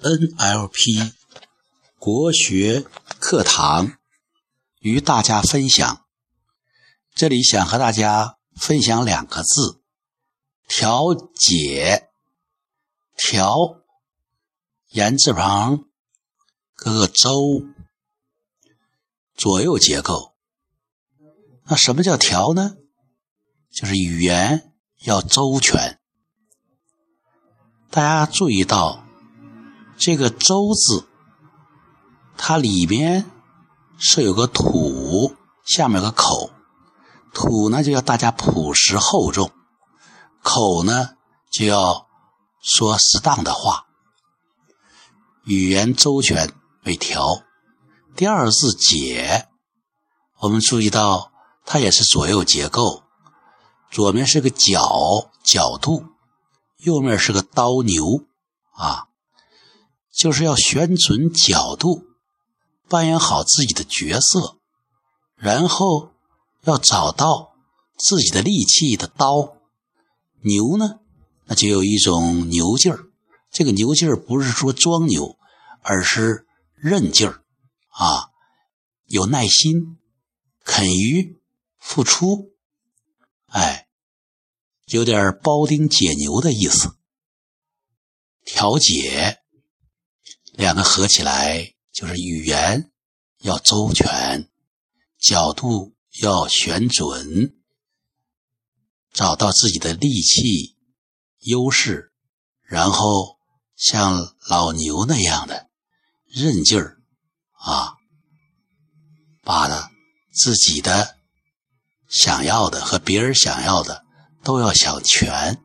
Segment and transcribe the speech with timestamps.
[0.00, 1.12] NLP
[1.98, 2.84] 国学
[3.18, 3.98] 课堂
[4.78, 6.06] 与大家分享。
[7.16, 9.80] 这里想和大家分享两个字：
[10.68, 12.10] 调节。
[13.16, 13.82] 调，
[14.90, 15.86] 言字旁，
[16.76, 17.64] 各个周，
[19.34, 20.36] 左右结构。
[21.64, 22.76] 那什么叫调呢？
[23.72, 25.98] 就是语言要周全。
[27.90, 29.07] 大家注意到。
[29.98, 31.08] 这个“周”字，
[32.36, 33.28] 它里边
[33.98, 35.34] 是有个土，
[35.66, 36.50] 下面有个口。
[37.34, 39.50] 土呢，就要大家朴实厚重；
[40.40, 41.10] 口呢，
[41.50, 42.06] 就要
[42.62, 43.86] 说适当的话。
[45.44, 46.52] 语言周全
[46.84, 47.42] 为调。
[48.14, 49.48] 第二字“解”，
[50.38, 51.32] 我们注意到
[51.64, 53.02] 它也是左右结构，
[53.90, 56.04] 左面是个角角度，
[56.76, 58.24] 右面是个刀牛
[58.72, 59.07] 啊。
[60.18, 62.02] 就是要选准角度，
[62.88, 64.58] 扮演好自己的角色，
[65.36, 66.10] 然后
[66.62, 67.54] 要找到
[67.96, 69.56] 自己的利器的刀。
[70.40, 70.98] 牛呢，
[71.44, 73.04] 那就有一种牛劲儿。
[73.52, 75.38] 这个牛劲儿不是说装牛，
[75.82, 77.44] 而是韧劲儿
[77.90, 78.30] 啊，
[79.06, 79.98] 有耐心，
[80.64, 81.40] 肯于
[81.78, 82.56] 付出，
[83.46, 83.86] 哎，
[84.86, 86.96] 有点包丁解牛的意思。
[88.44, 89.42] 调解。
[90.58, 92.90] 两个合起来就是语言
[93.42, 94.50] 要周全，
[95.16, 97.54] 角度要选准，
[99.12, 100.76] 找到自己的利器
[101.42, 102.10] 优势，
[102.62, 103.38] 然后
[103.76, 105.68] 像老牛那样的
[106.26, 106.98] 韧劲儿
[107.52, 107.94] 啊，
[109.44, 109.92] 把的
[110.32, 111.18] 自己的
[112.08, 114.04] 想要的和别人想要的
[114.42, 115.62] 都要想全。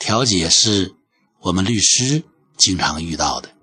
[0.00, 0.96] 调解是
[1.42, 2.24] 我们律师。
[2.58, 3.54] 经常遇到的，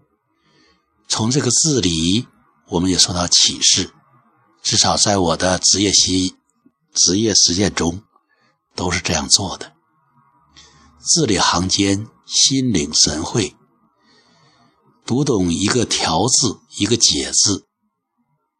[1.07, 2.27] 从这个字里，
[2.69, 3.93] 我们也受到启示。
[4.63, 6.35] 至少在我的职业习
[6.91, 8.01] 职业实践中，
[8.73, 9.73] 都是这样做的。
[10.99, 13.55] 字里行间，心领神会，
[15.05, 17.67] 读懂一个“调”字，一个“解”字，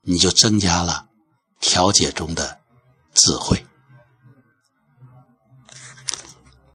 [0.04, 1.08] 你就增加了
[1.60, 2.60] 调解中的
[3.16, 3.66] 智慧。